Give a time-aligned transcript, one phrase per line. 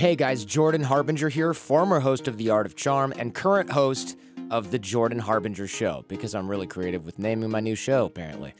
[0.00, 4.16] Hey guys, Jordan Harbinger here, former host of The Art of Charm and current host
[4.50, 8.54] of The Jordan Harbinger Show, because I'm really creative with naming my new show, apparently.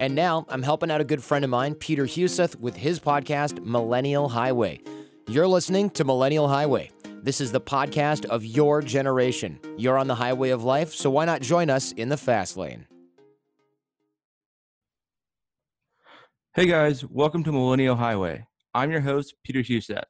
[0.00, 3.62] And now I'm helping out a good friend of mine, Peter Huseth, with his podcast,
[3.66, 4.80] Millennial Highway.
[5.28, 6.90] You're listening to Millennial Highway.
[7.22, 9.60] This is the podcast of your generation.
[9.76, 12.86] You're on the highway of life, so why not join us in the fast lane?
[16.54, 18.46] Hey guys, welcome to Millennial Highway.
[18.72, 20.04] I'm your host, Peter Huseth.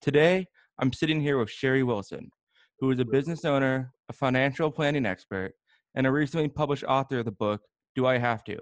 [0.00, 0.46] Today,
[0.78, 2.30] I'm sitting here with Sherry Wilson,
[2.78, 5.54] who is a business owner, a financial planning expert,
[5.96, 7.62] and a recently published author of the book,
[7.96, 8.58] Do I Have to?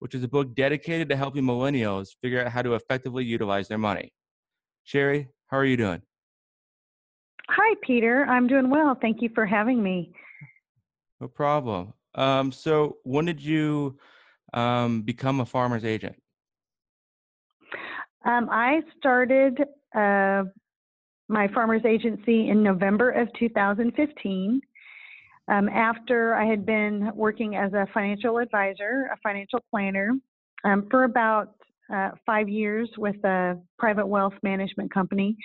[0.00, 3.78] which is a book dedicated to helping millennials figure out how to effectively utilize their
[3.78, 4.12] money.
[4.82, 6.02] Sherry, how are you doing?
[7.48, 8.26] Hi, Peter.
[8.26, 8.98] I'm doing well.
[9.00, 10.12] Thank you for having me.
[11.22, 11.94] No problem.
[12.16, 13.98] Um, so, when did you
[14.52, 16.16] um, become a farmer's agent?
[18.26, 19.58] Um, I started
[19.94, 20.44] uh,
[21.28, 24.60] my farmer's agency in November of 2015.
[25.46, 30.12] Um, after I had been working as a financial advisor, a financial planner,
[30.64, 31.54] um, for about
[31.94, 35.36] uh, five years with a private wealth management company,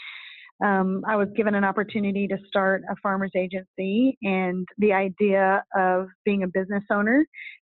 [0.64, 6.08] um, I was given an opportunity to start a farmer's agency, and the idea of
[6.26, 7.26] being a business owner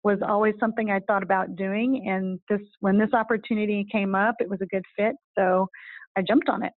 [0.03, 2.07] was always something I thought about doing.
[2.07, 5.67] And this, when this opportunity came up, it was a good fit, so
[6.15, 6.73] I jumped on it.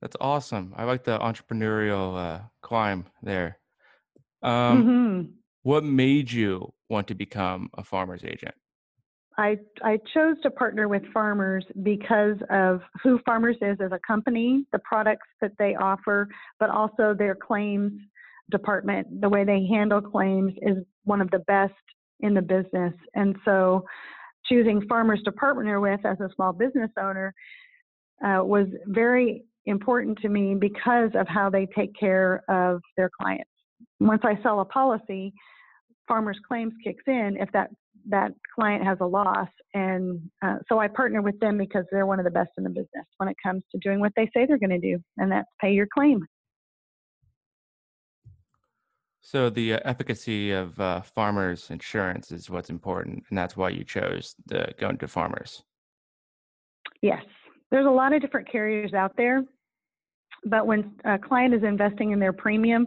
[0.00, 0.74] That's awesome.
[0.76, 3.58] I like the entrepreneurial uh, climb there.
[4.42, 5.30] Um, mm-hmm.
[5.62, 8.54] What made you want to become a farmer's agent?
[9.38, 14.64] I, I chose to partner with farmers because of who Farmers is as a company,
[14.72, 17.92] the products that they offer, but also their claims
[18.50, 19.20] department.
[19.20, 21.74] The way they handle claims is one of the best
[22.20, 22.94] in the business.
[23.14, 23.84] And so
[24.46, 27.34] choosing farmers to partner with as a small business owner
[28.24, 33.50] uh, was very important to me because of how they take care of their clients.
[34.00, 35.32] Once I sell a policy,
[36.08, 37.70] farmers claims kicks in if that
[38.08, 39.48] that client has a loss.
[39.74, 42.70] And uh, so i partner with them because they're one of the best in the
[42.70, 45.48] business when it comes to doing what they say they're going to do and that's
[45.60, 46.24] pay your claim.
[49.20, 53.82] So the uh, efficacy of uh, farmers insurance is what's important and that's why you
[53.82, 55.64] chose to go into farmers?
[57.02, 57.24] Yes.
[57.72, 59.42] There's a lot of different carriers out there
[60.46, 62.86] but when a client is investing in their premium,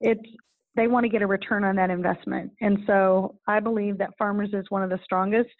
[0.00, 0.28] it's
[0.76, 2.50] they want to get a return on that investment.
[2.60, 5.54] And so I believe that Farmers is one of the strongest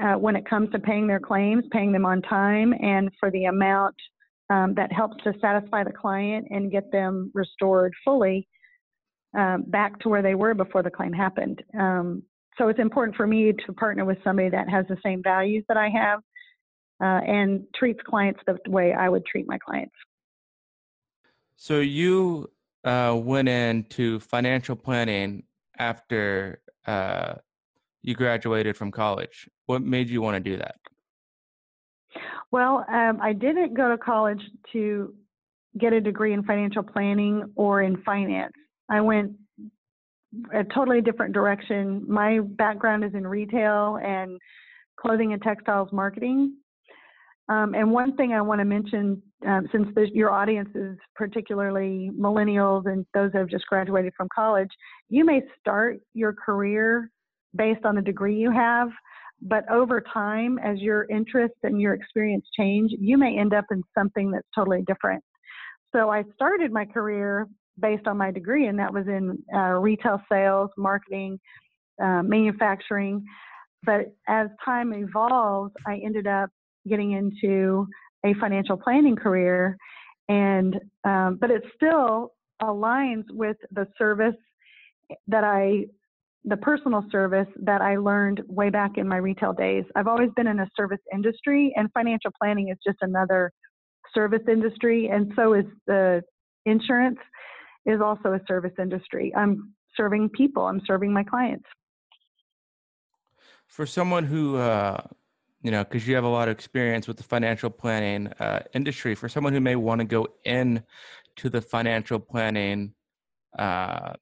[0.00, 3.46] uh, when it comes to paying their claims, paying them on time, and for the
[3.46, 3.96] amount
[4.48, 8.46] um, that helps to satisfy the client and get them restored fully
[9.36, 11.62] um, back to where they were before the claim happened.
[11.78, 12.22] Um,
[12.58, 15.76] so it's important for me to partner with somebody that has the same values that
[15.76, 16.18] I have
[17.02, 19.94] uh, and treats clients the way I would treat my clients.
[21.62, 22.50] So you
[22.84, 25.42] uh, went into financial planning
[25.78, 27.34] after uh,
[28.00, 29.46] you graduated from college.
[29.66, 30.76] What made you want to do that?
[32.50, 34.40] Well, um, I didn't go to college
[34.72, 35.14] to
[35.76, 38.54] get a degree in financial planning or in finance.
[38.88, 39.32] I went
[40.54, 42.06] a totally different direction.
[42.08, 44.40] My background is in retail and
[44.98, 46.54] clothing and textiles marketing.
[47.50, 52.86] Um, and one thing I want to mention, um, since your audience is particularly millennials
[52.86, 54.70] and those that have just graduated from college,
[55.08, 57.10] you may start your career
[57.56, 58.88] based on the degree you have,
[59.42, 63.82] but over time, as your interests and your experience change, you may end up in
[63.98, 65.22] something that's totally different.
[65.92, 67.48] So I started my career
[67.80, 71.40] based on my degree, and that was in uh, retail sales, marketing,
[72.00, 73.24] uh, manufacturing.
[73.82, 76.50] But as time evolved, I ended up
[76.88, 77.86] getting into
[78.24, 79.76] a financial planning career,
[80.28, 82.32] and um, but it still
[82.62, 84.34] aligns with the service
[85.26, 85.86] that I,
[86.44, 89.84] the personal service that I learned way back in my retail days.
[89.96, 93.50] I've always been in a service industry, and financial planning is just another
[94.14, 96.22] service industry, and so is the
[96.66, 97.18] insurance
[97.86, 99.32] is also a service industry.
[99.34, 100.64] I'm serving people.
[100.66, 101.64] I'm serving my clients.
[103.66, 105.02] For someone who uh,
[105.62, 109.14] you know, because you have a lot of experience with the financial planning uh, industry.
[109.14, 110.82] For someone who may want to go in
[111.36, 112.94] to the financial planning
[113.58, 114.14] uh,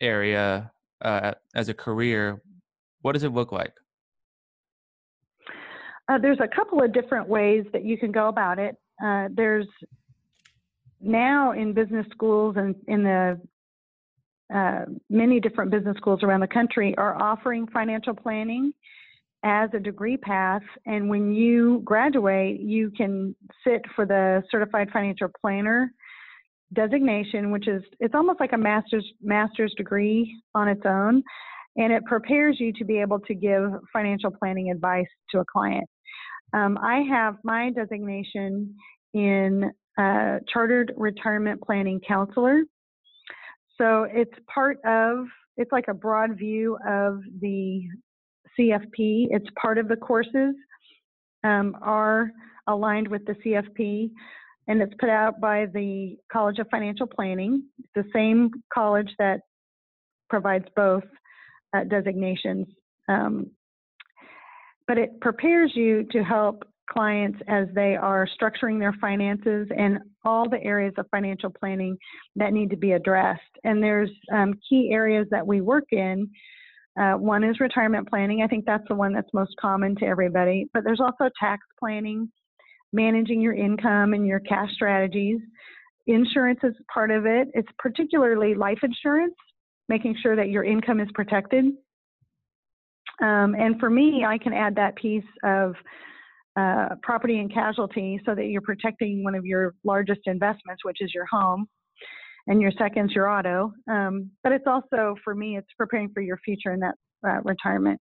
[0.00, 0.70] area
[1.00, 2.42] uh, as a career,
[3.02, 3.72] what does it look like?
[6.08, 8.76] Uh, there's a couple of different ways that you can go about it.
[9.02, 9.66] Uh, there's
[11.00, 13.40] now in business schools and in the
[14.54, 18.72] uh, many different business schools around the country are offering financial planning
[19.44, 20.62] as a degree path.
[20.86, 25.92] And when you graduate, you can sit for the certified financial planner
[26.72, 31.22] designation, which is it's almost like a master's master's degree on its own,
[31.76, 35.84] and it prepares you to be able to give financial planning advice to a client.
[36.52, 38.74] Um, I have my designation
[39.12, 42.62] in uh, Chartered Retirement Planning Counselor.
[43.80, 45.26] So it's part of,
[45.56, 47.82] it's like a broad view of the
[48.58, 49.28] CFP.
[49.30, 50.54] It's part of the courses
[51.42, 52.30] um, are
[52.66, 54.10] aligned with the CFP,
[54.68, 57.64] and it's put out by the College of Financial Planning,
[57.94, 59.40] the same college that
[60.30, 61.04] provides both
[61.76, 62.66] uh, designations.
[63.08, 63.50] Um,
[64.86, 70.48] but it prepares you to help clients as they are structuring their finances and all
[70.48, 71.96] the areas of financial planning
[72.36, 73.40] that need to be addressed.
[73.64, 76.30] And there's um, key areas that we work in.
[76.98, 78.42] Uh, one is retirement planning.
[78.42, 80.66] I think that's the one that's most common to everybody.
[80.72, 82.30] But there's also tax planning,
[82.92, 85.40] managing your income and your cash strategies.
[86.06, 87.48] Insurance is part of it.
[87.54, 89.34] It's particularly life insurance,
[89.88, 91.64] making sure that your income is protected.
[93.22, 95.74] Um, and for me, I can add that piece of
[96.56, 101.12] uh, property and casualty so that you're protecting one of your largest investments, which is
[101.12, 101.66] your home,
[102.46, 103.72] and your second's your auto.
[103.88, 106.94] Um, but it's also, for me, it's preparing for your future in that
[107.26, 108.00] uh, retirement.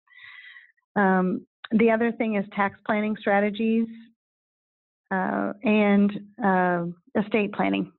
[0.96, 3.88] Um, the other thing is tax planning strategies
[5.12, 6.12] uh, and
[6.44, 6.86] uh,
[7.20, 7.92] estate planning.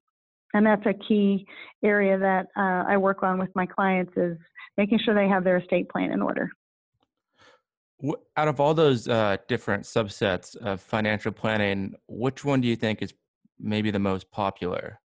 [0.54, 1.46] And that's a key
[1.82, 4.36] area that uh, I work on with my clients is
[4.76, 6.50] making sure they have their estate plan in order
[8.36, 13.02] out of all those uh, different subsets of financial planning, which one do you think
[13.02, 13.14] is
[13.60, 14.98] maybe the most popular?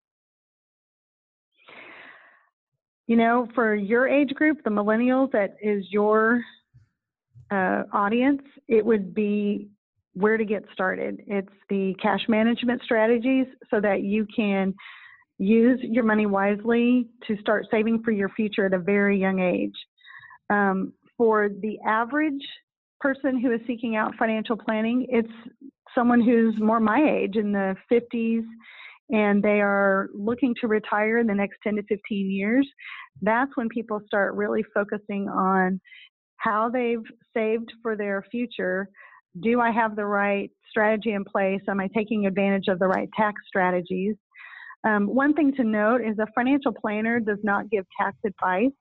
[3.08, 6.42] You know, for your age group, the millennials, that is your
[7.50, 9.70] uh, audience, it would be
[10.14, 11.22] where to get started.
[11.28, 14.74] It's the cash management strategies so that you can
[15.38, 19.76] use your money wisely to start saving for your future at a very young age.
[20.50, 22.44] Um, for the average
[23.00, 25.32] person who is seeking out financial planning, it's
[25.94, 28.44] someone who's more my age in the 50s
[29.10, 32.68] and they are looking to retire in the next 10 to 15 years.
[33.22, 35.80] That's when people start really focusing on
[36.38, 37.04] how they've
[37.36, 38.90] saved for their future.
[39.42, 41.62] Do I have the right strategy in place?
[41.70, 44.16] Am I taking advantage of the right tax strategies?
[44.84, 48.72] Um, one thing to note is a financial planner does not give tax advice.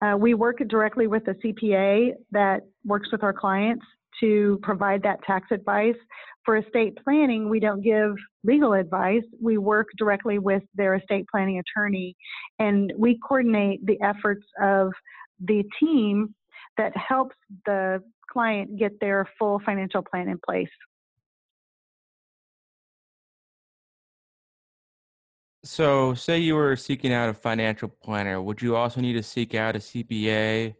[0.00, 3.84] Uh, we work directly with the CPA that works with our clients
[4.20, 5.96] to provide that tax advice.
[6.44, 9.24] For estate planning, we don't give legal advice.
[9.40, 12.16] We work directly with their estate planning attorney
[12.58, 14.92] and we coordinate the efforts of
[15.40, 16.34] the team
[16.78, 17.36] that helps
[17.66, 20.68] the client get their full financial plan in place.
[25.64, 29.54] So, say you were seeking out a financial planner, would you also need to seek
[29.54, 30.74] out a CPA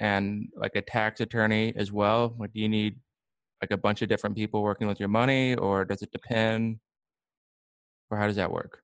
[0.00, 2.34] and like a tax attorney as well?
[2.38, 2.96] Like, do you need
[3.62, 6.78] like a bunch of different people working with your money, or does it depend?
[8.10, 8.80] Or how does that work?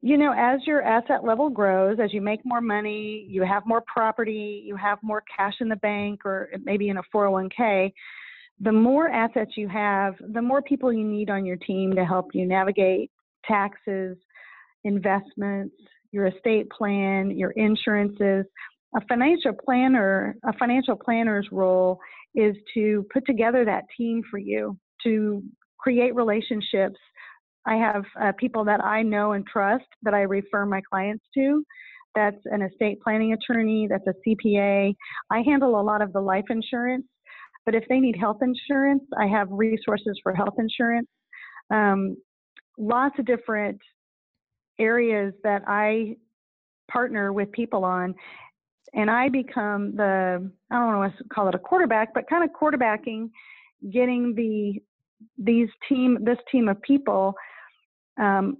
[0.00, 3.82] You know, as your asset level grows, as you make more money, you have more
[3.92, 7.92] property, you have more cash in the bank, or maybe in a 401k,
[8.60, 12.26] the more assets you have, the more people you need on your team to help
[12.32, 13.10] you navigate
[13.44, 14.16] taxes,
[14.84, 15.74] investments,
[16.10, 18.46] your estate plan, your insurances.
[18.96, 21.98] A financial planner, a financial planner's role
[22.34, 25.42] is to put together that team for you, to
[25.78, 26.98] create relationships.
[27.66, 31.62] I have uh, people that I know and trust that I refer my clients to.
[32.14, 34.94] That's an estate planning attorney, that's a CPA.
[35.30, 37.04] I handle a lot of the life insurance,
[37.66, 41.08] but if they need health insurance, I have resources for health insurance.
[41.70, 42.16] Um,
[42.78, 43.78] lots of different
[44.78, 46.16] areas that I
[46.90, 48.14] partner with people on.
[48.94, 52.50] And I become the, I don't want to call it a quarterback, but kind of
[52.50, 53.30] quarterbacking,
[53.92, 54.82] getting the,
[55.36, 57.34] these team, this team of people
[58.20, 58.56] um,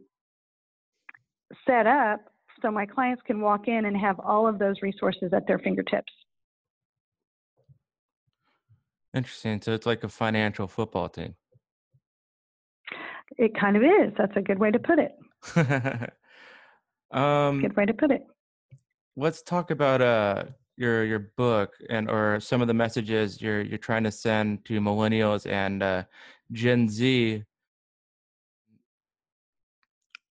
[1.66, 2.20] set up
[2.62, 6.12] so my clients can walk in and have all of those resources at their fingertips.
[9.14, 9.60] Interesting.
[9.62, 11.34] So it's like a financial football team.
[13.36, 14.12] It kind of is.
[14.16, 15.12] That's a good way to put it.
[17.10, 18.26] um, good way to put it.
[19.18, 20.44] Let's talk about uh
[20.76, 24.80] your your book and or some of the messages you're you're trying to send to
[24.80, 26.04] millennials and uh,
[26.52, 27.42] Gen Z.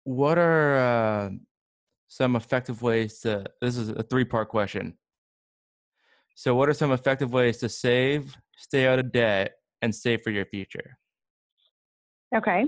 [0.06, 1.30] What are uh,
[2.08, 3.44] some effective ways to?
[3.62, 4.98] This is a three part question.
[6.36, 10.32] So, what are some effective ways to save, stay out of debt, and save for
[10.32, 10.98] your future?
[12.34, 12.64] Okay.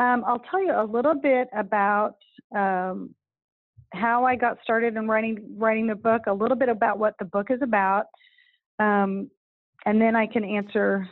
[0.00, 2.16] Um, I'll tell you a little bit about
[2.56, 3.14] um,
[3.92, 7.24] how I got started in writing writing the book, a little bit about what the
[7.24, 8.06] book is about,
[8.78, 9.30] um,
[9.86, 11.08] and then I can answer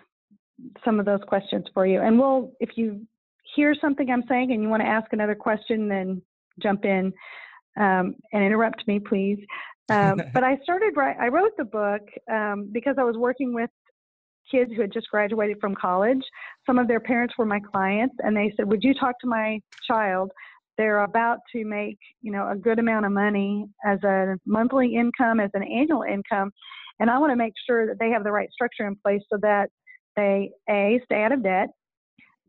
[0.84, 2.00] some of those questions for you.
[2.00, 3.06] And we'll, if you
[3.54, 6.22] hear something I'm saying and you want to ask another question, then
[6.62, 7.12] jump in
[7.78, 9.38] um, and interrupt me, please.
[9.88, 11.16] Um, but I started right.
[11.18, 13.70] I wrote the book um, because I was working with
[14.50, 16.22] kids who had just graduated from college.
[16.66, 19.60] Some of their parents were my clients, and they said, "Would you talk to my
[19.86, 20.30] child?
[20.78, 25.40] They're about to make, you know, a good amount of money as a monthly income,
[25.40, 26.52] as an annual income,
[27.00, 29.38] and I want to make sure that they have the right structure in place so
[29.42, 29.70] that
[30.16, 31.68] they a stay out of debt,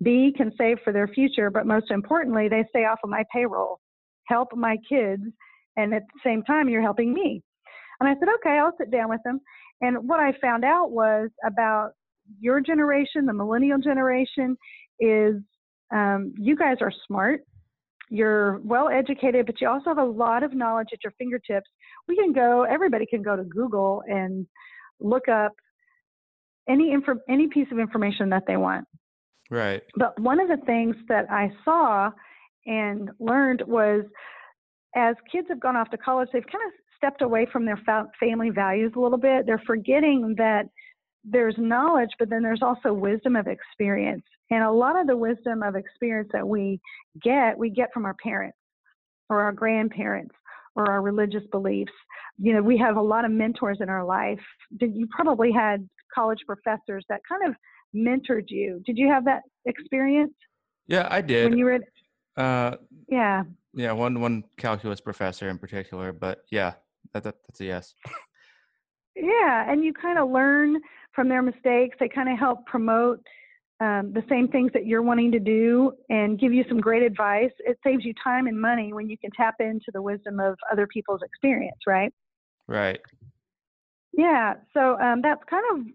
[0.02, 3.80] b can save for their future, but most importantly, they stay off of my payroll,
[4.28, 5.24] help my kids,
[5.76, 7.42] and at the same time, you're helping me."
[8.00, 9.40] And I said, "Okay, I'll sit down with them."
[9.82, 11.92] And what I found out was about
[12.40, 14.58] your generation, the millennial generation,
[15.00, 15.36] is
[15.92, 17.42] um, you guys are smart.
[18.10, 21.70] You're well educated, but you also have a lot of knowledge at your fingertips.
[22.08, 24.48] We can go, everybody can go to Google and
[25.00, 25.54] look up
[26.68, 28.86] any info, any piece of information that they want.
[29.50, 29.82] Right.
[29.96, 32.12] But one of the things that I saw
[32.66, 34.04] and learned was
[34.96, 38.08] as kids have gone off to college, they've kind of stepped away from their fa-
[38.20, 39.46] family values a little bit.
[39.46, 40.64] They're forgetting that
[41.24, 44.24] there's knowledge, but then there's also wisdom of experience.
[44.52, 46.80] And a lot of the wisdom of experience that we
[47.22, 48.58] get, we get from our parents
[49.30, 50.34] or our grandparents
[50.76, 51.92] or our religious beliefs.
[52.38, 54.40] You know, we have a lot of mentors in our life.
[54.80, 57.56] You probably had college professors that kind of
[57.96, 58.82] mentored you.
[58.86, 60.34] Did you have that experience?
[60.88, 61.50] Yeah, I did.
[61.50, 61.80] When you were,
[62.38, 62.78] uh,
[63.08, 66.74] yeah, yeah, one one calculus professor in particular, but yeah,
[67.14, 67.94] that, that that's a yes.
[69.16, 70.78] Yeah, and you kind of learn
[71.14, 71.98] from their mistakes.
[72.00, 73.20] They kind of help promote
[73.82, 77.52] um, the same things that you're wanting to do and give you some great advice.
[77.60, 80.86] It saves you time and money when you can tap into the wisdom of other
[80.88, 82.14] people's experience, right?
[82.68, 83.00] Right.
[84.12, 85.86] Yeah, so um, that's kind of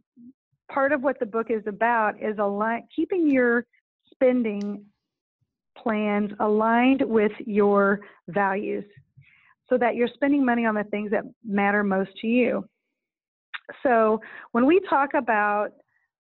[0.73, 3.67] part of what the book is about is align, keeping your
[4.11, 4.85] spending
[5.77, 8.85] plans aligned with your values
[9.69, 12.65] so that you're spending money on the things that matter most to you.
[13.83, 14.21] So
[14.53, 15.71] when we talk about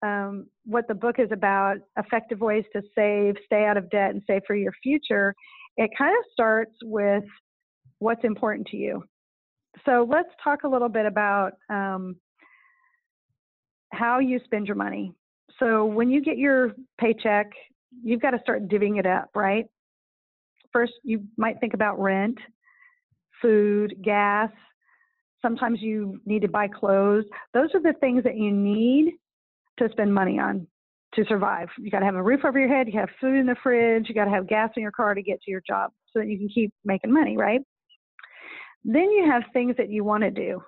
[0.02, 4.22] um, what the book is about, effective ways to save, stay out of debt, and
[4.28, 5.34] save for your future,
[5.78, 7.24] it kind of starts with
[8.00, 9.04] what's important to you.
[9.86, 12.16] So let's talk a little bit about um,
[13.92, 15.14] how you spend your money.
[15.60, 17.48] So when you get your paycheck,
[18.04, 19.66] you've got to start divvying it up, right?
[20.72, 22.38] First, you might think about rent,
[23.42, 24.52] food, gas.
[25.42, 27.26] Sometimes you need to buy clothes.
[27.54, 29.14] Those are the things that you need
[29.80, 30.68] to spend money on
[31.16, 31.70] to survive.
[31.78, 34.06] You got to have a roof over your head, you have food in the fridge,
[34.08, 36.28] you got to have gas in your car to get to your job so that
[36.28, 37.62] you can keep making money, right?
[38.84, 40.62] Then you have things that you want to do.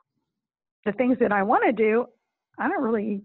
[0.85, 2.05] The things that I want to do,
[2.59, 3.21] I don't really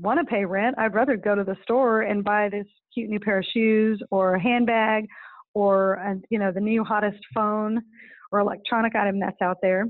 [0.00, 0.76] want to pay rent.
[0.78, 4.34] I'd rather go to the store and buy this cute new pair of shoes or
[4.34, 5.06] a handbag
[5.54, 7.82] or a, you know the new hottest phone
[8.32, 9.86] or electronic item that's out there.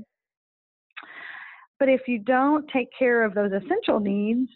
[1.79, 4.49] But if you don't take care of those essential needs,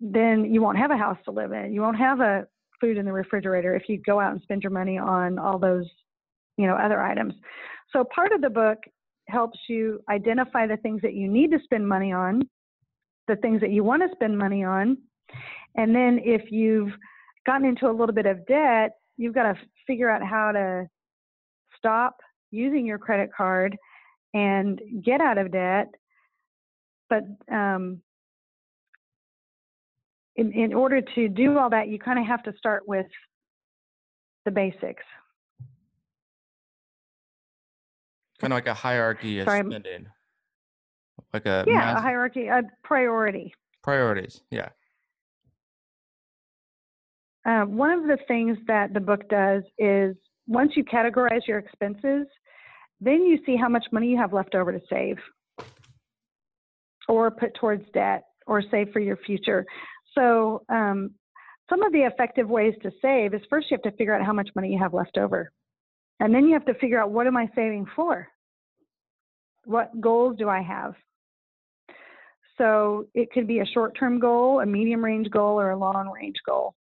[0.00, 1.72] then you won't have a house to live in.
[1.72, 2.46] You won't have a
[2.80, 5.86] food in the refrigerator if you go out and spend your money on all those,
[6.56, 7.34] you know, other items.
[7.92, 8.78] So part of the book
[9.28, 12.42] helps you identify the things that you need to spend money on,
[13.26, 14.96] the things that you want to spend money on,
[15.76, 16.92] and then if you've
[17.46, 20.88] gotten into a little bit of debt, you've got to figure out how to
[21.76, 22.16] stop
[22.50, 23.76] using your credit card
[24.34, 25.88] and get out of debt.
[27.08, 28.02] But um,
[30.38, 33.06] in, in order to do all that, you kind of have to start with
[34.44, 35.02] the basics.
[38.40, 39.64] Kind of like a hierarchy of Sorry.
[39.68, 40.06] spending,
[41.34, 43.52] like a Yeah, mass- a hierarchy, a priority.
[43.82, 44.40] priorities.
[44.50, 44.68] Yeah.
[47.44, 50.14] Uh, one of the things that the book does is
[50.46, 52.26] once you categorize your expenses,
[53.00, 55.16] then you see how much money you have left over to save
[57.08, 59.64] or put towards debt or save for your future.
[60.18, 61.12] So, um,
[61.70, 64.32] some of the effective ways to save is first you have to figure out how
[64.32, 65.52] much money you have left over.
[66.18, 68.26] And then you have to figure out what am I saving for?
[69.64, 70.94] What goals do I have?
[72.56, 76.10] So, it could be a short term goal, a medium range goal, or a long
[76.10, 76.74] range goal.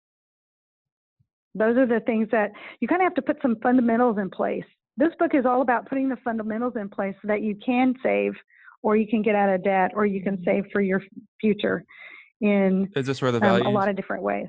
[1.55, 4.65] Those are the things that you kind of have to put some fundamentals in place.
[4.97, 8.33] This book is all about putting the fundamentals in place so that you can save
[8.81, 11.01] or you can get out of debt, or you can save for your
[11.41, 11.83] future
[12.41, 13.67] in Is this where the um, values?
[13.67, 14.47] a lot of different ways.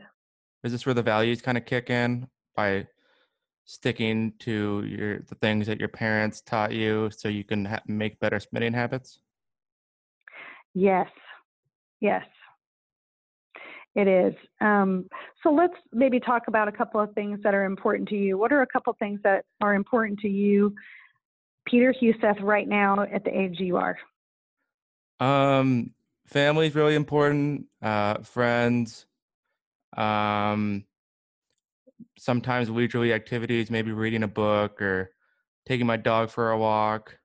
[0.65, 2.87] is this where the values kind of kick in by
[3.65, 8.19] sticking to your the things that your parents taught you, so you can ha- make
[8.21, 9.19] better spending habits?
[10.75, 11.09] Yes,
[12.01, 12.25] yes,
[13.95, 14.35] it is.
[14.61, 15.07] Um,
[15.43, 18.37] so let's maybe talk about a couple of things that are important to you.
[18.37, 20.75] What are a couple of things that are important to you,
[21.67, 23.97] Peter Huseth, right now at the age you are?
[25.19, 25.93] Um,
[26.27, 27.67] family is really important.
[27.81, 29.07] Uh, friends.
[29.97, 30.85] Um,
[32.19, 35.11] sometimes leisurely activities, maybe reading a book or
[35.67, 37.19] taking my dog for a walk,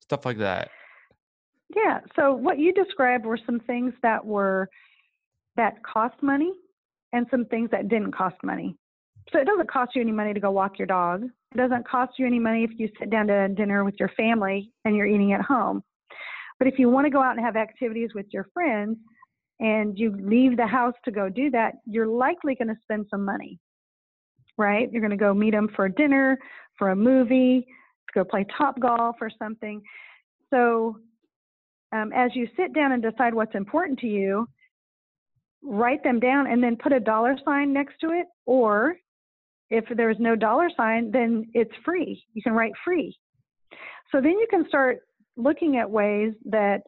[0.00, 0.70] stuff like that.
[1.74, 2.00] Yeah.
[2.16, 4.68] So what you described were some things that were
[5.56, 6.52] that cost money
[7.12, 8.76] and some things that didn't cost money.
[9.32, 11.24] So it doesn't cost you any money to go walk your dog.
[11.24, 14.72] It doesn't cost you any money if you sit down to dinner with your family
[14.84, 15.82] and you're eating at home.
[16.58, 18.96] But if you want to go out and have activities with your friends
[19.60, 23.24] and you leave the house to go do that, you're likely going to spend some
[23.24, 23.58] money.
[24.56, 24.90] Right?
[24.90, 26.36] You're going to go meet them for dinner,
[26.76, 27.60] for a movie,
[28.08, 29.80] to go play top golf or something.
[30.50, 30.96] So
[31.92, 34.48] um, as you sit down and decide what's important to you,
[35.62, 38.26] write them down and then put a dollar sign next to it.
[38.46, 38.96] Or
[39.70, 42.22] if there's no dollar sign, then it's free.
[42.34, 43.16] You can write free.
[44.10, 45.00] So then you can start
[45.38, 46.82] looking at ways that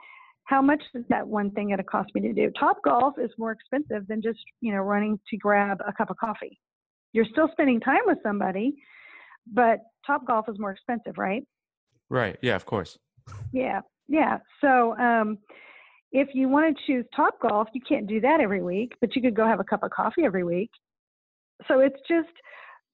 [0.45, 2.51] how much is that one thing going to cost me to do?
[2.59, 6.17] Top golf is more expensive than just you know running to grab a cup of
[6.19, 6.59] coffee.
[7.13, 8.75] You're still spending time with somebody,
[9.53, 11.45] but top golf is more expensive, right?
[12.09, 12.37] Right.
[12.43, 12.57] Yeah.
[12.57, 12.99] Of course.
[13.53, 14.39] Yeah, yeah.
[14.61, 15.39] So um,
[16.13, 19.23] if you want to choose Top Golf, you can't do that every week, but you
[19.23, 20.71] could go have a cup of coffee every week.
[21.69, 22.29] So it's just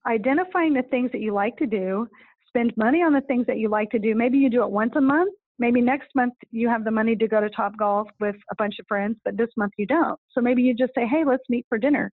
[0.07, 2.07] identifying the things that you like to do,
[2.49, 4.15] spend money on the things that you like to do.
[4.15, 5.35] Maybe you do it once a month.
[5.59, 8.75] Maybe next month you have the money to go to Top Golf with a bunch
[8.79, 10.19] of friends, but this month you don't.
[10.33, 12.13] So maybe you just say, hey, let's meet for dinner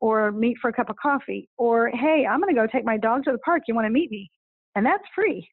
[0.00, 2.98] or meet for a cup of coffee or hey, I'm going to go take my
[2.98, 3.62] dog to the park.
[3.68, 4.30] You want to meet me?
[4.74, 5.48] And that's free.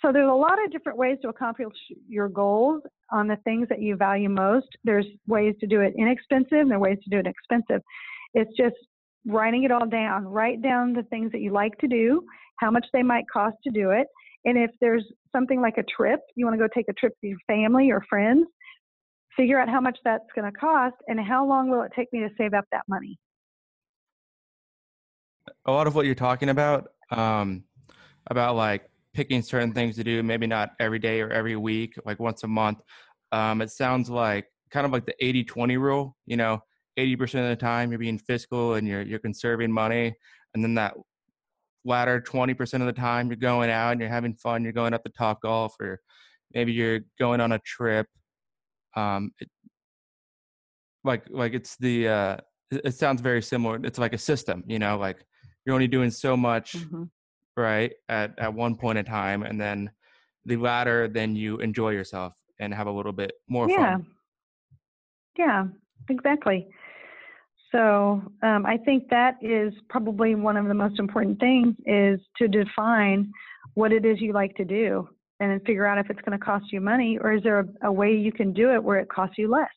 [0.00, 1.72] So there's a lot of different ways to accomplish
[2.08, 4.66] your goals on the things that you value most.
[4.84, 7.82] There's ways to do it inexpensive and there are ways to do it expensive.
[8.34, 8.74] It's just
[9.26, 10.24] writing it all down.
[10.26, 12.24] Write down the things that you like to do,
[12.56, 14.08] how much they might cost to do it.
[14.44, 17.30] And if there's something like a trip, you want to go take a trip with
[17.30, 18.46] your family or friends,
[19.36, 22.20] figure out how much that's going to cost and how long will it take me
[22.20, 23.18] to save up that money.
[25.66, 27.64] A lot of what you're talking about, um,
[28.28, 32.18] about like picking certain things to do, maybe not every day or every week, like
[32.18, 32.78] once a month.
[33.30, 36.62] Um, it sounds like kind of like the 80 20 rule, you know,
[36.98, 40.14] 80% of the time you're being fiscal and you're, you're conserving money.
[40.54, 40.94] And then that
[41.84, 45.02] latter 20% of the time you're going out and you're having fun, you're going up
[45.04, 46.00] to top golf or
[46.52, 48.06] maybe you're going on a trip.
[48.96, 49.48] Um, it,
[51.04, 52.36] like, like it's the, uh,
[52.70, 53.80] it, sounds very similar.
[53.84, 55.24] It's like a system, you know, like
[55.64, 57.04] you're only doing so much Mm-hmm.
[57.56, 59.90] right at at one point in time and then
[60.46, 63.78] the latter then you enjoy yourself and have a little bit more fun.
[63.78, 63.96] yeah.
[63.96, 64.06] fun
[65.36, 65.64] Yeah,
[66.08, 66.68] exactly.
[67.72, 72.46] So um, I think that is probably one of the most important things is to
[72.46, 73.32] define
[73.74, 75.08] what it is you like to do
[75.40, 77.66] and then figure out if it's going to cost you money or is there a,
[77.84, 79.68] a way you can do it where it costs you less.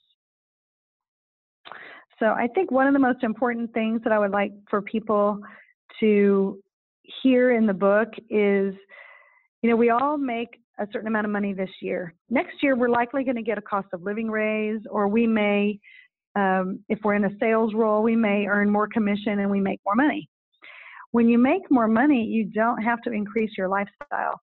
[2.20, 5.40] So I think one of the most important things that I would like for people
[6.00, 6.60] to
[7.24, 8.74] hear in the book is,
[9.62, 12.14] you know, we all make a certain amount of money this year.
[12.30, 15.80] Next year, we're likely going to get a cost of living raise, or we may,
[16.36, 19.80] um, if we're in a sales role, we may earn more commission and we make
[19.86, 20.30] more money.
[21.12, 24.42] When you make more money, you don't have to increase your lifestyle.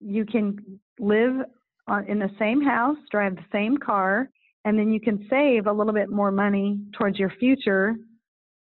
[0.00, 1.34] You can live
[1.86, 4.30] on, in the same house, drive the same car,
[4.64, 7.96] and then you can save a little bit more money towards your future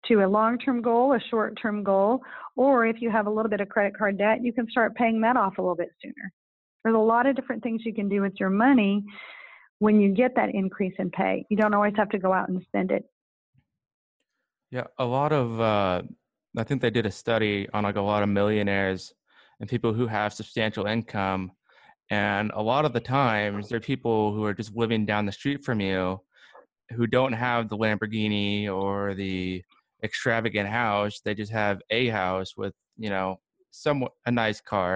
[0.07, 2.21] to a long term goal, a short term goal,
[2.55, 5.21] or if you have a little bit of credit card debt, you can start paying
[5.21, 6.31] that off a little bit sooner.
[6.83, 9.03] There's a lot of different things you can do with your money
[9.85, 11.45] when you get that increase in pay.
[11.47, 13.03] You don't always have to go out and spend it.
[14.71, 16.01] yeah a lot of uh
[16.61, 19.13] i think they did a study on like a lot of millionaires
[19.59, 21.51] and people who have substantial income
[22.09, 25.37] and a lot of the times there are people who are just living down the
[25.39, 26.01] street from you
[26.95, 29.61] who don't have the lamborghini or the
[30.07, 33.27] extravagant house they just have a house with you know
[33.69, 34.93] somewhat a nice car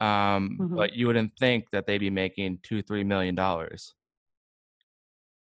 [0.00, 0.76] um Mhm.
[0.76, 3.94] but you wouldn't think that they'd be making two three million dollars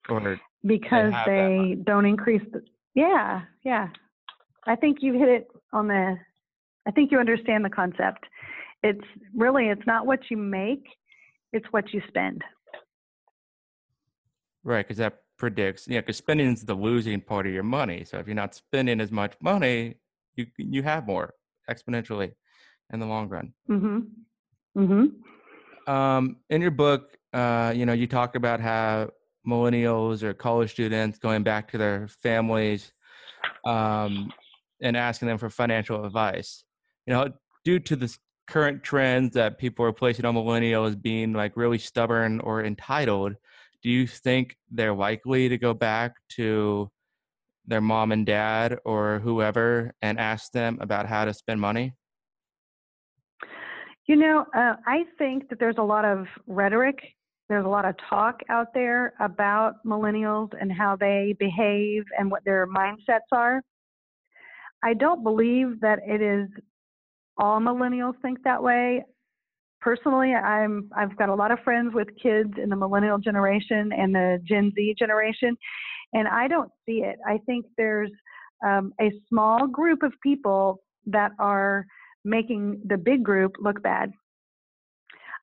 [0.09, 2.63] or because that they don't increase the
[2.95, 3.89] yeah yeah
[4.67, 6.17] i think you hit it on the
[6.87, 8.25] i think you understand the concept
[8.83, 10.85] it's really it's not what you make,
[11.53, 12.43] it's what you spend.
[14.65, 18.05] Right, because that predicts, yeah, because spending is the losing part of your money.
[18.05, 19.95] So if you're not spending as much money,
[20.35, 21.35] you you have more
[21.71, 22.33] exponentially
[22.93, 23.53] in the long run.
[23.69, 24.01] Mm-hmm.
[24.77, 25.91] Mm-hmm.
[25.91, 29.11] Um, in your book, uh, you know, you talk about how
[29.47, 32.93] millennials or college students going back to their families
[33.65, 34.33] um,
[34.83, 36.65] and asking them for financial advice.
[37.07, 37.33] You know,
[37.65, 38.15] due to the
[38.47, 43.35] current trends that people are placing on millennials being like really stubborn or entitled,
[43.83, 46.91] do you think they're likely to go back to
[47.67, 51.95] their mom and dad or whoever and ask them about how to spend money?
[54.07, 56.99] You know, uh, I think that there's a lot of rhetoric,
[57.49, 62.45] there's a lot of talk out there about millennials and how they behave and what
[62.45, 63.63] their mindsets are.
[64.83, 66.49] I don't believe that it is
[67.39, 69.05] all millennials think that way.
[69.81, 74.15] Personally, I'm I've got a lot of friends with kids in the millennial generation and
[74.15, 75.57] the Gen Z generation,
[76.13, 77.19] and I don't see it.
[77.27, 78.11] I think there's
[78.65, 81.87] um, a small group of people that are
[82.27, 84.13] making the big group look bad.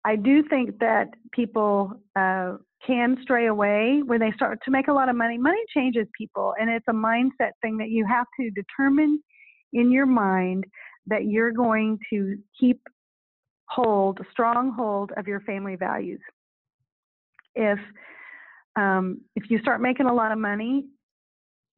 [0.05, 4.93] I do think that people uh, can stray away when they start to make a
[4.93, 5.37] lot of money.
[5.37, 9.23] Money changes people, and it's a mindset thing that you have to determine
[9.71, 10.65] in your mind
[11.07, 12.81] that you're going to keep
[13.69, 16.21] hold, strong hold of your family values.
[17.55, 17.79] If
[18.75, 20.87] um, if you start making a lot of money,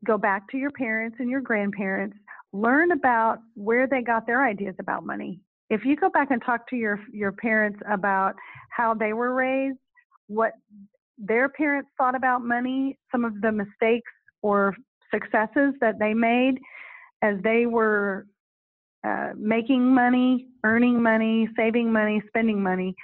[0.06, 2.18] go back to your parents and your grandparents.
[2.56, 5.42] Learn about where they got their ideas about money.
[5.70, 8.36] If you go back and talk to your your parents about
[8.70, 9.78] how they were raised,
[10.28, 10.54] what
[11.18, 14.74] their parents thought about money, some of the mistakes or
[15.14, 16.56] successes that they made
[17.22, 18.26] as they were
[19.06, 22.96] uh, making money, earning money, saving money, spending money,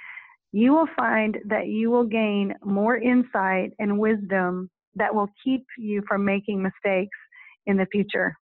[0.52, 6.02] you will find that you will gain more insight and wisdom that will keep you
[6.08, 7.18] from making mistakes
[7.66, 8.34] in the future.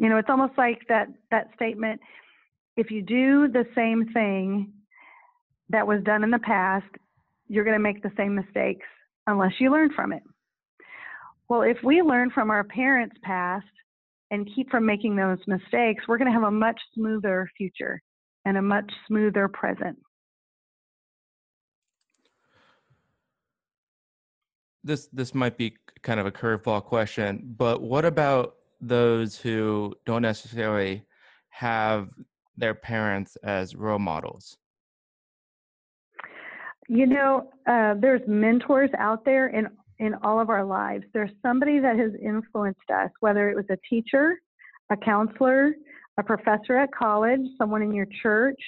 [0.00, 2.00] You know, it's almost like that, that statement
[2.76, 4.72] if you do the same thing
[5.68, 6.86] that was done in the past,
[7.46, 8.86] you're going to make the same mistakes
[9.26, 10.22] unless you learn from it.
[11.50, 13.66] Well, if we learn from our parents' past
[14.30, 18.00] and keep from making those mistakes, we're going to have a much smoother future
[18.46, 19.98] and a much smoother present.
[24.82, 30.22] This this might be kind of a curveball question, but what about those who don't
[30.22, 31.04] necessarily
[31.50, 32.08] have
[32.56, 34.56] their parents as role models?
[36.88, 39.68] You know, uh, there's mentors out there in
[40.00, 41.04] in all of our lives.
[41.12, 44.40] There's somebody that has influenced us, whether it was a teacher,
[44.90, 45.74] a counselor,
[46.18, 48.60] a professor at college, someone in your church,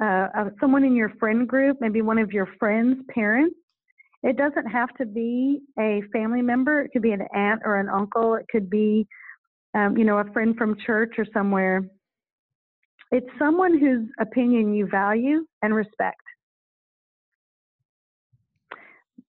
[0.00, 3.54] uh, uh, someone in your friend group, maybe one of your friends' parents.
[4.22, 6.80] It doesn't have to be a family member.
[6.80, 8.34] It could be an aunt or an uncle.
[8.34, 9.06] It could be,
[9.76, 11.82] um, you know, a friend from church or somewhere.
[13.12, 16.20] It's someone whose opinion you value and respect.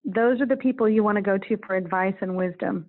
[0.08, 2.88] those are the people you want to go to for advice and wisdom.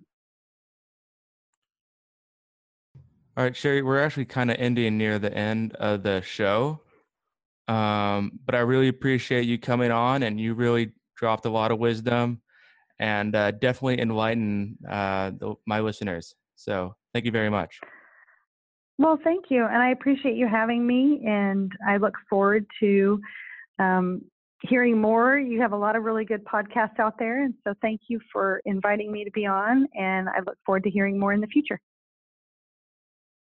[3.37, 6.81] All right, Sherry, we're actually kind of ending near the end of the show.
[7.67, 11.77] Um, but I really appreciate you coming on and you really dropped a lot of
[11.77, 12.41] wisdom
[12.97, 16.35] and uh, definitely enlighten uh, the, my listeners.
[16.55, 17.79] So thank you very much.
[18.97, 19.65] Well, thank you.
[19.65, 21.21] And I appreciate you having me.
[21.25, 23.21] And I look forward to
[23.79, 24.21] um,
[24.61, 25.37] hearing more.
[25.37, 27.43] You have a lot of really good podcasts out there.
[27.43, 29.87] And so thank you for inviting me to be on.
[29.95, 31.79] And I look forward to hearing more in the future.